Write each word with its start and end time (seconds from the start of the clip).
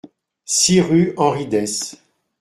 six 0.45 0.81
rue 0.81 1.13
Henri 1.15 1.45
Dès 1.45 1.93